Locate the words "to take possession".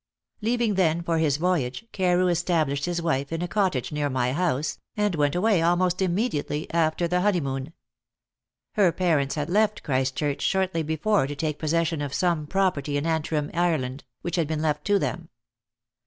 11.27-12.01